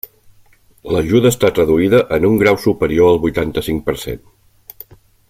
[0.95, 4.25] L'ajuda està traduïda en un grau superior al vuitanta-cinc per cent.